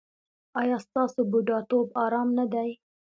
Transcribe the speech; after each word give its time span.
ایا 0.61 0.77
ستاسو 0.85 1.19
بوډاتوب 1.31 1.87
ارام 2.05 2.29
نه 2.37 2.45
دی؟ 2.53 2.69